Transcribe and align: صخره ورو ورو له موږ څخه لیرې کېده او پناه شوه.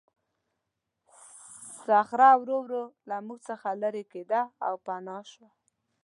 صخره 1.85 2.29
ورو 2.41 2.57
ورو 2.65 2.83
له 3.09 3.15
موږ 3.25 3.39
څخه 3.49 3.67
لیرې 3.81 4.03
کېده 4.11 4.41
او 4.67 4.73
پناه 4.85 5.23
شوه. 5.31 5.49